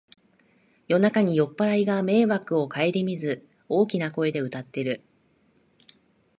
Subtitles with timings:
[0.87, 5.03] 夜中に酔っぱらいが迷惑をかえりみず大きな声で歌ってる